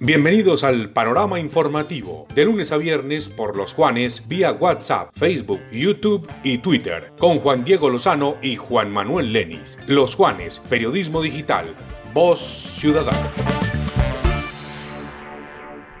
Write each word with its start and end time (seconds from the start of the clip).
Bienvenidos 0.00 0.64
al 0.64 0.90
panorama 0.90 1.38
informativo, 1.38 2.26
de 2.34 2.44
lunes 2.46 2.72
a 2.72 2.78
viernes 2.78 3.28
por 3.28 3.56
los 3.56 3.74
Juanes 3.74 4.26
vía 4.26 4.52
WhatsApp, 4.52 5.10
Facebook, 5.12 5.60
YouTube 5.70 6.26
y 6.42 6.58
Twitter, 6.58 7.12
con 7.18 7.40
Juan 7.40 7.62
Diego 7.64 7.90
Lozano 7.90 8.38
y 8.40 8.56
Juan 8.56 8.90
Manuel 8.90 9.32
Lenis. 9.32 9.78
Los 9.86 10.14
Juanes, 10.14 10.60
Periodismo 10.70 11.20
Digital, 11.20 11.74
Voz 12.14 12.38
Ciudadana. 12.40 13.30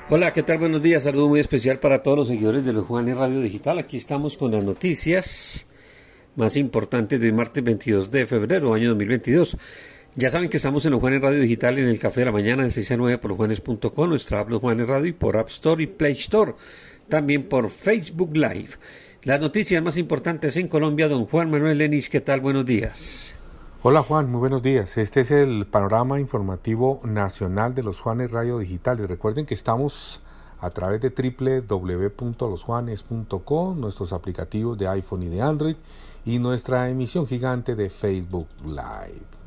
Hola, 0.08 0.32
¿qué 0.32 0.42
tal? 0.42 0.56
Buenos 0.56 0.80
días. 0.80 1.04
Saludo 1.04 1.28
muy 1.28 1.40
especial 1.40 1.78
para 1.80 2.02
todos 2.02 2.16
los 2.16 2.28
seguidores 2.28 2.64
de 2.64 2.72
los 2.72 2.86
Juanes 2.86 3.14
Radio 3.14 3.40
Digital. 3.40 3.78
Aquí 3.78 3.98
estamos 3.98 4.38
con 4.38 4.52
las 4.52 4.64
noticias 4.64 5.66
más 6.34 6.56
importantes 6.56 7.20
del 7.20 7.34
martes 7.34 7.62
22 7.62 8.10
de 8.10 8.26
febrero, 8.26 8.72
año 8.72 8.88
2022. 8.88 9.58
Ya 10.20 10.30
saben 10.30 10.48
que 10.48 10.56
estamos 10.56 10.84
en 10.84 10.90
los 10.90 11.00
Juanes 11.00 11.22
Radio 11.22 11.38
Digital 11.38 11.78
en 11.78 11.88
el 11.88 12.00
Café 12.00 12.22
de 12.22 12.26
la 12.26 12.32
Mañana 12.32 12.64
de 12.64 12.72
6 12.72 12.90
a 12.90 12.96
9 12.96 13.18
por 13.18 13.36
juanes.com, 13.36 14.08
nuestra 14.08 14.40
app 14.40 14.50
Los 14.50 14.60
Juanes 14.60 14.88
Radio 14.88 15.06
y 15.06 15.12
por 15.12 15.36
App 15.36 15.48
Store 15.48 15.80
y 15.80 15.86
Play 15.86 16.14
Store. 16.14 16.56
También 17.08 17.48
por 17.48 17.70
Facebook 17.70 18.36
Live. 18.36 18.70
Las 19.22 19.40
noticias 19.40 19.80
más 19.80 19.96
importantes 19.96 20.56
en 20.56 20.66
Colombia, 20.66 21.08
don 21.08 21.26
Juan 21.26 21.52
Manuel 21.52 21.78
Lenis, 21.78 22.08
¿qué 22.08 22.20
tal? 22.20 22.40
Buenos 22.40 22.66
días. 22.66 23.36
Hola 23.80 24.02
Juan, 24.02 24.28
muy 24.28 24.40
buenos 24.40 24.60
días. 24.60 24.98
Este 24.98 25.20
es 25.20 25.30
el 25.30 25.68
panorama 25.68 26.18
informativo 26.18 27.00
nacional 27.04 27.76
de 27.76 27.84
los 27.84 28.00
Juanes 28.00 28.32
Radio 28.32 28.58
Digitales. 28.58 29.06
Recuerden 29.06 29.46
que 29.46 29.54
estamos 29.54 30.20
a 30.58 30.70
través 30.70 31.00
de 31.00 31.10
www.losjuanes.com, 31.10 33.80
nuestros 33.80 34.12
aplicativos 34.12 34.76
de 34.78 34.88
iPhone 34.88 35.22
y 35.22 35.28
de 35.28 35.42
Android 35.42 35.76
y 36.24 36.40
nuestra 36.40 36.90
emisión 36.90 37.28
gigante 37.28 37.76
de 37.76 37.88
Facebook 37.88 38.48
Live. 38.66 39.37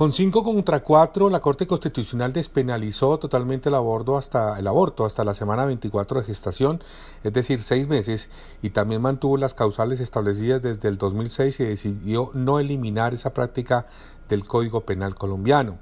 Con 0.00 0.12
5 0.12 0.42
contra 0.42 0.82
4, 0.82 1.28
la 1.28 1.40
Corte 1.40 1.66
Constitucional 1.66 2.32
despenalizó 2.32 3.18
totalmente 3.18 3.68
el 3.68 3.74
aborto, 3.74 4.16
hasta, 4.16 4.58
el 4.58 4.66
aborto 4.66 5.04
hasta 5.04 5.24
la 5.24 5.34
semana 5.34 5.66
24 5.66 6.20
de 6.20 6.26
gestación, 6.26 6.82
es 7.22 7.34
decir, 7.34 7.60
seis 7.60 7.86
meses, 7.86 8.30
y 8.62 8.70
también 8.70 9.02
mantuvo 9.02 9.36
las 9.36 9.52
causales 9.52 10.00
establecidas 10.00 10.62
desde 10.62 10.88
el 10.88 10.96
2006 10.96 11.60
y 11.60 11.64
decidió 11.64 12.30
no 12.32 12.60
eliminar 12.60 13.12
esa 13.12 13.34
práctica 13.34 13.84
del 14.30 14.46
Código 14.46 14.86
Penal 14.86 15.16
colombiano. 15.16 15.76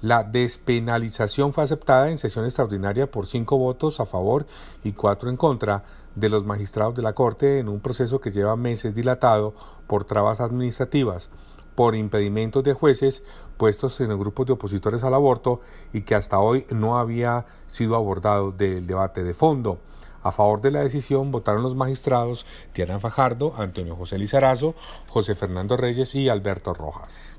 La 0.00 0.22
despenalización 0.22 1.52
fue 1.52 1.64
aceptada 1.64 2.08
en 2.08 2.18
sesión 2.18 2.44
extraordinaria 2.44 3.10
por 3.10 3.26
cinco 3.26 3.58
votos 3.58 3.98
a 3.98 4.06
favor 4.06 4.46
y 4.84 4.92
cuatro 4.92 5.28
en 5.28 5.36
contra 5.36 5.82
de 6.14 6.28
los 6.28 6.46
magistrados 6.46 6.94
de 6.94 7.02
la 7.02 7.14
Corte 7.14 7.58
en 7.58 7.68
un 7.68 7.80
proceso 7.80 8.20
que 8.20 8.30
lleva 8.30 8.54
meses 8.54 8.94
dilatado 8.94 9.54
por 9.88 10.04
trabas 10.04 10.40
administrativas 10.40 11.30
por 11.76 11.94
impedimentos 11.94 12.64
de 12.64 12.72
jueces 12.72 13.22
puestos 13.56 14.00
en 14.00 14.10
el 14.10 14.18
grupo 14.18 14.44
de 14.44 14.54
opositores 14.54 15.04
al 15.04 15.14
aborto 15.14 15.60
y 15.92 16.02
que 16.02 16.16
hasta 16.16 16.40
hoy 16.40 16.66
no 16.70 16.98
había 16.98 17.46
sido 17.66 17.94
abordado 17.94 18.50
del 18.50 18.88
debate 18.88 19.22
de 19.22 19.34
fondo. 19.34 19.78
A 20.22 20.32
favor 20.32 20.60
de 20.60 20.72
la 20.72 20.80
decisión 20.80 21.30
votaron 21.30 21.62
los 21.62 21.76
magistrados 21.76 22.46
Diana 22.74 22.98
Fajardo, 22.98 23.52
Antonio 23.56 23.94
José 23.94 24.18
Lizarazo, 24.18 24.74
José 25.08 25.36
Fernando 25.36 25.76
Reyes 25.76 26.16
y 26.16 26.28
Alberto 26.28 26.74
Rojas. 26.74 27.38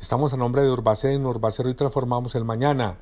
Estamos 0.00 0.32
a 0.32 0.36
nombre 0.36 0.62
de 0.62 0.70
Urbacén, 0.70 1.24
Urbacero 1.24 1.70
y 1.70 1.74
transformamos 1.74 2.34
el 2.34 2.44
mañana. 2.44 2.98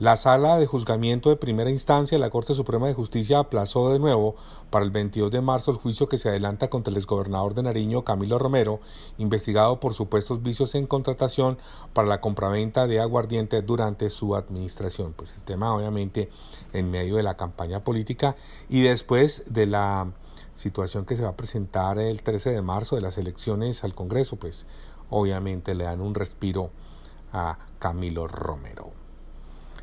La 0.00 0.16
sala 0.16 0.56
de 0.56 0.66
juzgamiento 0.66 1.28
de 1.28 1.36
primera 1.36 1.68
instancia 1.68 2.16
de 2.16 2.20
la 2.20 2.30
Corte 2.30 2.54
Suprema 2.54 2.86
de 2.86 2.94
Justicia 2.94 3.38
aplazó 3.38 3.92
de 3.92 3.98
nuevo 3.98 4.34
para 4.70 4.82
el 4.82 4.90
22 4.90 5.30
de 5.30 5.42
marzo 5.42 5.72
el 5.72 5.76
juicio 5.76 6.08
que 6.08 6.16
se 6.16 6.30
adelanta 6.30 6.70
contra 6.70 6.90
el 6.90 6.96
exgobernador 6.96 7.52
de 7.52 7.64
Nariño, 7.64 8.02
Camilo 8.02 8.38
Romero, 8.38 8.80
investigado 9.18 9.78
por 9.78 9.92
supuestos 9.92 10.42
vicios 10.42 10.74
en 10.74 10.86
contratación 10.86 11.58
para 11.92 12.08
la 12.08 12.22
compraventa 12.22 12.86
de 12.86 12.98
aguardiente 12.98 13.60
durante 13.60 14.08
su 14.08 14.36
administración. 14.36 15.12
Pues 15.12 15.34
el 15.34 15.42
tema 15.42 15.74
obviamente 15.74 16.30
en 16.72 16.90
medio 16.90 17.16
de 17.16 17.22
la 17.22 17.36
campaña 17.36 17.84
política 17.84 18.36
y 18.70 18.80
después 18.80 19.52
de 19.52 19.66
la 19.66 20.10
situación 20.54 21.04
que 21.04 21.14
se 21.14 21.24
va 21.24 21.28
a 21.28 21.36
presentar 21.36 21.98
el 21.98 22.22
13 22.22 22.52
de 22.52 22.62
marzo 22.62 22.96
de 22.96 23.02
las 23.02 23.18
elecciones 23.18 23.84
al 23.84 23.94
Congreso, 23.94 24.36
pues 24.36 24.64
obviamente 25.10 25.74
le 25.74 25.84
dan 25.84 26.00
un 26.00 26.14
respiro 26.14 26.70
a 27.34 27.58
Camilo 27.78 28.26
Romero. 28.28 28.99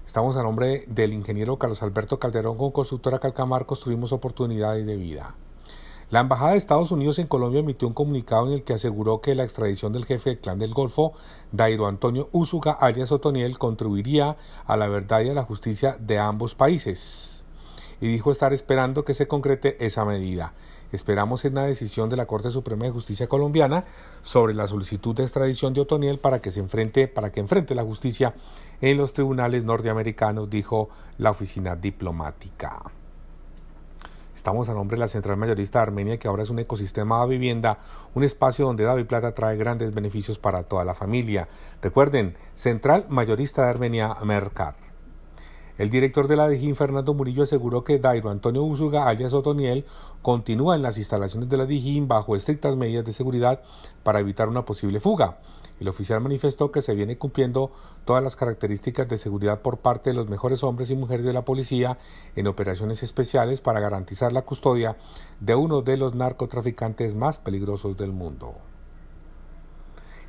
Estamos 0.07 0.37
a 0.37 0.41
nombre 0.41 0.85
del 0.87 1.11
ingeniero 1.11 1.59
Carlos 1.59 1.83
Alberto 1.83 2.17
Calderón 2.17 2.57
con 2.57 2.71
Constructora 2.71 3.19
Calcamar 3.19 3.65
Construimos 3.65 4.13
Oportunidades 4.13 4.85
de 4.85 4.95
Vida. 4.95 5.35
La 6.09 6.21
Embajada 6.21 6.51
de 6.51 6.57
Estados 6.57 6.91
Unidos 6.91 7.19
en 7.19 7.27
Colombia 7.27 7.59
emitió 7.59 7.89
un 7.89 7.93
comunicado 7.93 8.47
en 8.47 8.53
el 8.53 8.63
que 8.63 8.71
aseguró 8.71 9.19
que 9.19 9.35
la 9.35 9.43
extradición 9.43 9.91
del 9.91 10.05
jefe 10.05 10.29
del 10.29 10.39
clan 10.39 10.59
del 10.59 10.73
Golfo, 10.73 11.11
Dairo 11.51 11.87
Antonio 11.87 12.29
Úsuga, 12.31 12.71
alias 12.71 13.11
Otoniel, 13.11 13.59
contribuiría 13.59 14.37
a 14.65 14.77
la 14.77 14.87
verdad 14.87 15.23
y 15.23 15.29
a 15.29 15.33
la 15.33 15.43
justicia 15.43 15.97
de 15.99 16.19
ambos 16.19 16.55
países. 16.55 17.45
Y 17.99 18.07
dijo 18.07 18.31
estar 18.31 18.53
esperando 18.53 19.03
que 19.03 19.13
se 19.13 19.27
concrete 19.27 19.85
esa 19.85 20.05
medida. 20.05 20.53
Esperamos 20.91 21.43
en 21.45 21.55
la 21.55 21.63
decisión 21.63 22.09
de 22.09 22.15
la 22.15 22.25
Corte 22.25 22.51
Suprema 22.51 22.85
de 22.85 22.91
Justicia 22.91 23.27
colombiana 23.27 23.85
sobre 24.21 24.53
la 24.53 24.67
solicitud 24.67 25.15
de 25.15 25.23
extradición 25.23 25.73
de 25.73 25.81
Otoniel 25.81 26.19
para 26.19 26.41
que 26.41 26.51
se 26.51 26.59
enfrente, 26.59 27.07
para 27.07 27.31
que 27.31 27.39
enfrente 27.39 27.75
la 27.75 27.83
justicia 27.83 28.35
en 28.81 28.97
los 28.97 29.13
tribunales 29.13 29.65
norteamericanos, 29.65 30.49
dijo 30.49 30.89
la 31.17 31.31
oficina 31.31 31.75
diplomática. 31.75 32.83
Estamos 34.33 34.69
a 34.69 34.73
nombre 34.75 34.95
de 34.95 34.99
la 34.99 35.07
Central 35.07 35.35
Mayorista 35.35 35.79
de 35.79 35.83
Armenia, 35.83 36.19
que 36.19 36.27
ahora 36.27 36.43
es 36.43 36.51
un 36.51 36.59
ecosistema 36.59 37.19
de 37.21 37.27
vivienda, 37.27 37.79
un 38.13 38.23
espacio 38.23 38.65
donde 38.65 38.83
David 38.83 39.07
Plata 39.07 39.33
trae 39.33 39.57
grandes 39.57 39.93
beneficios 39.93 40.37
para 40.37 40.61
toda 40.61 40.85
la 40.85 40.93
familia. 40.93 41.49
Recuerden, 41.81 42.37
Central 42.53 43.07
Mayorista 43.09 43.63
de 43.63 43.69
Armenia, 43.71 44.15
Mercar. 44.23 44.86
El 45.77 45.91
director 45.91 46.27
de 46.27 46.35
la 46.35 46.47
DIGIN, 46.47 46.75
Fernando 46.75 47.13
Murillo, 47.13 47.43
aseguró 47.43 47.83
que 47.83 47.99
Dairo 47.99 48.31
Antonio 48.31 48.63
Usuga, 48.63 49.07
alias 49.07 49.33
Otoniel, 49.33 49.85
continúa 50.23 50.75
en 50.75 50.81
las 50.81 50.97
instalaciones 50.97 51.49
de 51.49 51.57
la 51.57 51.67
DIGIN 51.67 52.07
bajo 52.07 52.35
estrictas 52.35 52.75
medidas 52.75 53.05
de 53.05 53.13
seguridad 53.13 53.61
para 54.01 54.19
evitar 54.19 54.49
una 54.49 54.65
posible 54.65 54.99
fuga. 54.99 55.37
El 55.79 55.87
oficial 55.87 56.19
manifestó 56.19 56.71
que 56.71 56.81
se 56.81 56.95
viene 56.95 57.19
cumpliendo 57.19 57.71
todas 58.05 58.23
las 58.23 58.35
características 58.35 59.07
de 59.07 59.19
seguridad 59.19 59.61
por 59.61 59.77
parte 59.77 60.09
de 60.09 60.15
los 60.15 60.27
mejores 60.27 60.63
hombres 60.63 60.89
y 60.89 60.95
mujeres 60.95 61.25
de 61.25 61.33
la 61.33 61.45
policía 61.45 61.99
en 62.35 62.47
operaciones 62.47 63.03
especiales 63.03 63.61
para 63.61 63.79
garantizar 63.79 64.33
la 64.33 64.41
custodia 64.41 64.97
de 65.39 65.53
uno 65.53 65.83
de 65.83 65.97
los 65.97 66.15
narcotraficantes 66.15 67.13
más 67.13 67.37
peligrosos 67.37 67.95
del 67.97 68.11
mundo. 68.11 68.55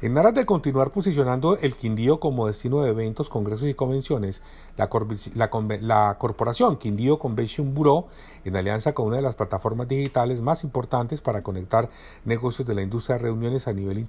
En 0.01 0.17
aras 0.17 0.33
de 0.33 0.47
continuar 0.47 0.93
posicionando 0.93 1.57
el 1.57 1.75
Quindío 1.75 2.21
como 2.21 2.47
destino 2.47 2.83
de 2.83 2.91
eventos, 2.91 3.29
congresos 3.29 3.67
y 3.67 3.75
convenciones, 3.75 4.43
la, 4.77 4.89
corporación 6.19 6.77
Quindío 6.77 7.19
Convention 7.19 7.75
Bureau, 7.75 8.07
en 8.45 8.55
alianza 8.55 8.95
con 8.95 9.07
una 9.07 9.17
de 9.17 9.23
las 9.23 9.35
plataformas 9.35 9.89
digitales 9.89 10.41
más 10.41 10.63
importantes 10.63 11.21
para 11.21 11.43
conectar 11.43 11.91
negocios 12.25 12.69
de 12.69 12.77
la 12.77 12.83
industria 12.83 13.17
de 13.17 13.25
reuniones 13.25 13.67
a 13.67 13.73
nivel 13.73 14.07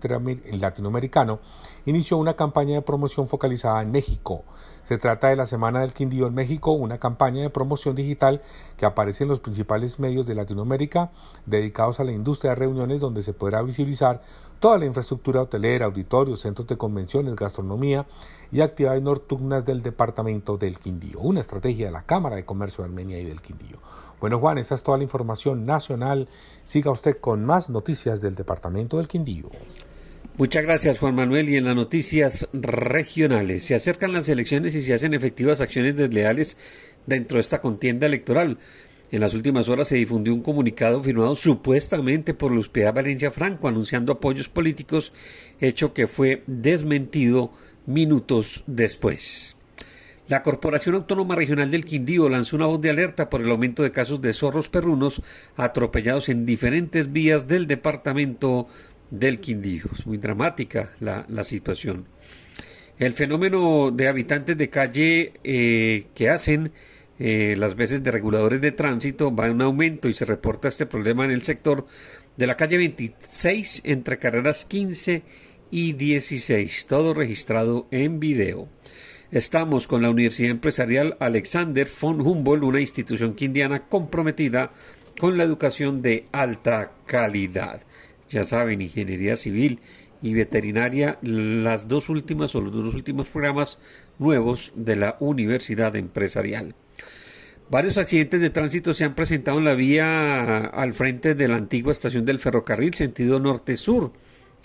latinoamericano, 0.52 1.40
inició 1.88 2.18
una 2.18 2.36
campaña 2.36 2.76
de 2.76 2.84
promoción 2.84 3.28
focalizada 3.28 3.82
en 3.82 3.90
México. 3.90 4.44
Se 4.84 5.00
trata 5.00 5.30
de 5.30 5.38
la 5.38 5.48
Semana 5.48 5.82
del 5.82 5.94
Quindío 5.94 6.28
en 6.28 6.36
México, 6.36 6.72
una 6.72 7.00
campaña 7.00 7.42
de 7.42 7.50
promoción 7.50 7.96
digital 7.96 8.44
que 8.78 8.86
aparece 8.86 9.24
en 9.24 9.32
los 9.32 9.40
principales 9.40 9.98
medios 9.98 10.28
de 10.28 10.36
Latinoamérica 10.36 11.10
dedicados 11.48 12.00
a 12.00 12.04
la 12.04 12.12
industria 12.12 12.52
de 12.52 12.58
reuniones 12.58 13.00
donde 13.00 13.24
se 13.24 13.34
podrá 13.34 13.64
visibilizar 13.64 14.22
toda 14.60 14.78
la 14.78 14.86
infraestructura 14.86 15.42
hotelera, 15.42 15.79
auditorios, 15.84 16.42
centros 16.42 16.68
de 16.68 16.78
convenciones, 16.78 17.36
gastronomía 17.36 18.06
y 18.52 18.62
actividades 18.62 19.02
nocturnas 19.02 19.66
del 19.66 19.82
departamento 19.82 20.58
del 20.58 20.80
Quindío. 20.80 21.20
Una 21.20 21.42
estrategia 21.42 21.88
de 21.88 21.92
la 21.92 22.04
Cámara 22.04 22.36
de 22.36 22.46
Comercio 22.46 22.84
de 22.84 22.90
Armenia 22.90 23.20
y 23.20 23.26
del 23.26 23.42
Quindío. 23.42 23.78
Bueno, 24.20 24.40
Juan, 24.40 24.58
esta 24.58 24.76
es 24.76 24.84
toda 24.84 24.98
la 24.98 25.04
información 25.04 25.66
nacional. 25.66 26.28
Siga 26.64 26.92
usted 26.92 27.18
con 27.20 27.46
más 27.46 27.70
noticias 27.70 28.22
del 28.22 28.36
departamento 28.36 28.98
del 28.98 29.08
Quindío. 29.08 29.50
Muchas 30.38 30.64
gracias, 30.64 31.00
Juan 31.00 31.16
Manuel. 31.16 31.50
Y 31.50 31.58
en 31.58 31.66
las 31.66 31.76
noticias 31.76 32.48
regionales, 32.54 33.66
se 33.66 33.76
acercan 33.76 34.14
las 34.14 34.30
elecciones 34.30 34.74
y 34.76 34.82
se 34.82 34.94
hacen 34.94 35.14
efectivas 35.14 35.62
acciones 35.62 35.96
desleales 35.96 36.58
dentro 37.06 37.36
de 37.36 37.42
esta 37.42 37.62
contienda 37.62 38.08
electoral. 38.08 38.58
En 39.12 39.22
las 39.22 39.34
últimas 39.34 39.70
horas 39.70 39.88
se 39.88 39.96
difundió 39.96 40.34
un 40.34 40.42
comunicado 40.42 41.02
firmado 41.02 41.36
supuestamente 41.36 42.36
por 42.36 42.52
Luz 42.52 42.70
Piedad 42.70 42.94
Valencia 42.94 43.32
Franco 43.32 43.68
anunciando 43.68 44.14
apoyos 44.14 44.50
políticos, 44.50 45.14
hecho 45.60 45.94
que 45.94 46.06
fue 46.06 46.44
desmentido 46.46 47.52
minutos 47.88 48.64
después. 48.68 49.56
La 50.28 50.44
Corporación 50.44 50.94
Autónoma 50.94 51.36
Regional 51.36 51.72
del 51.72 51.86
Quindío 51.86 52.30
lanzó 52.30 52.56
una 52.56 52.68
voz 52.68 52.80
de 52.80 52.92
alerta 52.92 53.32
por 53.32 53.42
el 53.42 53.50
aumento 53.50 53.82
de 53.82 53.92
casos 53.92 54.22
de 54.22 54.32
zorros 54.32 54.70
perrunos 54.70 55.24
atropellados 55.58 56.30
en 56.30 56.46
diferentes 56.46 57.12
vías 57.12 57.48
del 57.48 57.66
departamento 57.66 58.68
del 59.10 59.40
Quindío. 59.40 59.86
Es 59.92 60.06
muy 60.06 60.20
dramática 60.20 60.92
la, 61.00 61.26
situación. 61.44 62.06
El 63.00 63.14
fenómeno 63.14 63.90
de 63.90 64.08
habitantes 64.08 64.56
de 64.56 64.70
calle 64.70 65.34
eh, 65.44 66.06
que 66.14 66.30
hacen 66.30 66.74
eh, 67.20 67.56
las 67.58 67.76
veces 67.76 68.04
de 68.04 68.12
reguladores 68.12 68.62
de 68.62 68.72
tránsito 68.72 69.36
va 69.36 69.48
en 69.48 69.62
aumento 69.62 70.08
y 70.08 70.14
se 70.14 70.26
reporta 70.26 70.70
este 70.70 70.86
problema 70.86 71.26
en 71.26 71.32
el 71.32 71.44
sector 71.44 71.86
de 72.38 72.48
la 72.48 72.56
calle 72.56 72.78
26 72.78 73.82
entre 73.84 74.18
carreras 74.18 74.64
15 74.64 75.24
y 75.70 75.94
16, 75.94 76.86
todo 76.88 77.14
registrado 77.14 77.88
en 77.92 78.20
video. 78.20 78.70
Estamos 79.32 79.86
con 79.86 80.02
la 80.02 80.10
Universidad 80.10 80.50
Empresarial 80.50 81.18
Alexander 81.20 81.88
von 82.02 82.22
Humboldt, 82.22 82.64
una 82.64 82.82
institución 82.82 83.36
quindiana 83.36 83.88
comprometida 83.88 84.72
con 85.20 85.38
la 85.38 85.44
educación 85.44 86.02
de 86.02 86.26
alta 86.32 86.94
calidad. 87.06 87.82
Ya 88.30 88.44
saben, 88.44 88.82
ingeniería 88.82 89.36
civil 89.36 89.82
y 90.22 90.34
veterinaria, 90.34 91.18
las 91.22 91.88
dos 91.88 92.10
últimas 92.10 92.56
o 92.56 92.62
los 92.62 92.74
dos 92.74 92.96
últimos 92.96 93.30
programas 93.30 93.80
nuevos 94.18 94.74
de 94.76 94.96
la 94.96 95.18
Universidad 95.20 95.96
Empresarial. 95.96 96.76
Varios 97.70 97.98
accidentes 97.98 98.42
de 98.42 98.50
tránsito 98.50 98.94
se 98.94 99.06
han 99.06 99.16
presentado 99.16 99.60
en 99.60 99.66
la 99.66 99.76
vía 99.76 100.66
al 100.66 100.94
frente 100.94 101.36
de 101.36 101.48
la 101.48 101.58
antigua 101.58 101.92
estación 101.92 102.26
del 102.26 102.40
ferrocarril 102.40 102.96
sentido 102.96 103.40
norte-sur, 103.40 104.12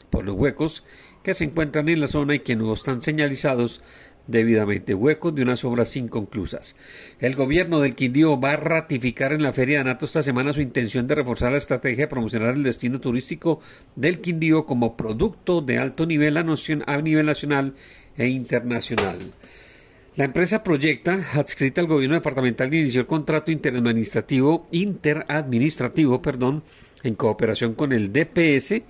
por 0.09 0.25
los 0.25 0.37
huecos 0.37 0.85
que 1.23 1.35
se 1.35 1.45
encuentran 1.45 1.89
en 1.89 2.00
la 2.00 2.09
zona 2.09 2.35
y 2.35 2.41
que 2.41 2.57
no 2.57 2.73
están 2.73 3.03
señalizados 3.03 3.83
debidamente 4.26 4.94
huecos 4.94 5.35
de 5.35 5.43
unas 5.43 5.65
obras 5.65 5.97
inconclusas. 5.97 6.76
El 7.21 7.35
gobierno 7.35 7.81
del 7.81 7.94
Quindío 7.94 8.41
va 8.41 8.53
a 8.53 8.56
ratificar 8.56 9.32
en 9.32 9.43
la 9.43 9.53
Feria 9.53 9.76
de 9.76 9.82
Anato 9.82 10.06
esta 10.06 10.23
semana 10.23 10.53
su 10.53 10.61
intención 10.61 11.06
de 11.06 11.15
reforzar 11.15 11.53
la 11.53 11.59
estrategia 11.59 12.05
de 12.05 12.09
promocionar 12.09 12.55
el 12.55 12.62
destino 12.62 13.00
turístico 13.00 13.61
del 13.97 14.21
Quindío 14.21 14.67
como 14.67 14.97
producto 14.97 15.61
de 15.61 15.79
alto 15.79 16.06
nivel 16.06 16.37
a, 16.37 16.44
nivel 17.03 17.26
nacional 17.26 17.75
e 18.17 18.29
internacional. 18.29 19.19
La 20.17 20.25
empresa 20.25 20.62
Proyecta, 20.62 21.19
adscrita 21.35 21.81
al 21.81 21.88
gobierno 21.88 22.15
departamental, 22.15 22.73
inició 22.73 23.00
el 23.00 23.06
contrato 23.06 23.50
interadministrativo, 23.50 24.69
interadministrativo, 24.71 26.23
perdón, 26.23 26.62
en 27.03 27.17
cooperación 27.17 27.75
con 27.75 27.93
el 27.93 28.12
DPS 28.12 28.82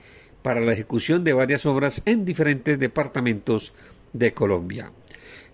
para 0.43 0.61
la 0.61 0.75
ejecución 0.75 1.25
de 1.25 1.33
varias 1.33 1.65
obras 1.65 2.03
en 2.05 2.27
diferentes 2.27 2.79
departamentos 2.79 3.73
de 4.13 4.35
Colombia. 4.35 4.93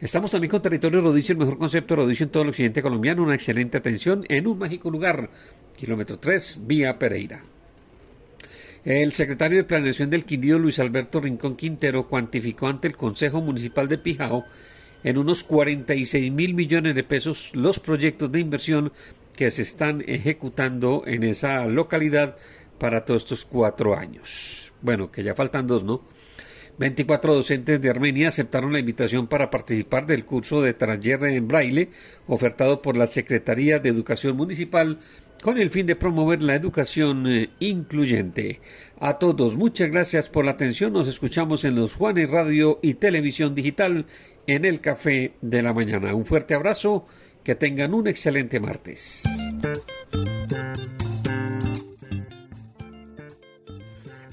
Estamos 0.00 0.31
también 0.31 0.50
con 0.50 0.62
Territorio 0.62 1.02
Rodicio, 1.02 1.35
el 1.35 1.38
mejor 1.38 1.58
concepto 1.58 1.94
de 1.94 2.00
Rodicio 2.00 2.25
en 2.25 2.31
todo 2.31 2.43
el 2.43 2.49
occidente 2.49 2.81
colombiano. 2.81 3.23
Una 3.23 3.35
excelente 3.35 3.76
atención 3.76 4.25
en 4.31 4.47
un 4.47 4.58
mágico 4.58 4.91
lugar. 4.91 5.29
Kilómetro 5.76 6.19
3, 6.19 6.61
vía 6.62 6.99
Pereira. 6.99 7.43
El 8.82 9.12
secretario 9.12 9.58
de 9.58 9.64
Planeación 9.64 10.08
del 10.08 10.25
Quindío, 10.25 10.58
Luis 10.58 10.79
Alberto 10.79 11.20
Rincón 11.20 11.55
Quintero, 11.55 12.08
cuantificó 12.08 12.69
ante 12.69 12.88
el 12.88 12.97
Consejo 12.97 13.43
Municipal 13.43 13.88
de 13.88 13.99
Pijao 13.99 14.47
en 15.05 15.19
unos 15.19 15.44
46 15.44 16.32
mil 16.32 16.55
millones 16.55 16.94
de 16.94 17.05
pesos 17.05 17.50
los 17.53 17.79
proyectos 17.79 18.32
de 18.32 18.41
inversión 18.41 18.93
que 19.37 19.50
se 19.50 19.61
están 19.61 20.03
ejecutando 20.06 21.03
en 21.06 21.25
esa 21.25 21.67
localidad 21.67 22.37
para 22.79 23.05
todos 23.05 23.25
estos 23.25 23.44
cuatro 23.44 23.94
años. 23.94 24.73
Bueno, 24.81 25.12
que 25.12 25.23
ya 25.23 25.35
faltan 25.35 25.67
dos, 25.67 25.85
¿no? 25.85 26.00
24 26.81 27.35
docentes 27.35 27.79
de 27.79 27.91
Armenia 27.91 28.29
aceptaron 28.29 28.73
la 28.73 28.79
invitación 28.79 29.27
para 29.27 29.50
participar 29.50 30.06
del 30.06 30.25
curso 30.25 30.62
de 30.62 30.73
taller 30.73 31.23
en 31.25 31.47
braille 31.47 31.91
ofertado 32.27 32.81
por 32.81 32.97
la 32.97 33.06
Secretaría 33.06 33.81
de 33.81 33.91
Educación 33.91 34.35
Municipal 34.35 34.99
con 35.43 35.59
el 35.59 35.69
fin 35.69 35.85
de 35.85 35.94
promover 35.94 36.43
la 36.43 36.55
educación 36.55 37.27
eh, 37.27 37.50
incluyente. 37.59 38.62
A 38.99 39.19
todos, 39.19 39.59
muchas 39.59 39.91
gracias 39.91 40.31
por 40.31 40.47
la 40.47 40.53
atención. 40.53 40.94
Nos 40.94 41.06
escuchamos 41.06 41.67
en 41.67 41.75
los 41.75 41.97
Juanes 41.97 42.31
Radio 42.31 42.79
y 42.81 42.94
Televisión 42.94 43.55
Digital 43.55 44.06
en 44.47 44.65
el 44.65 44.81
Café 44.81 45.35
de 45.43 45.61
la 45.61 45.75
Mañana. 45.75 46.15
Un 46.15 46.25
fuerte 46.25 46.55
abrazo, 46.55 47.06
que 47.44 47.55
tengan 47.55 47.93
un 47.93 48.09
excelente 48.09 48.59
martes. 48.59 49.25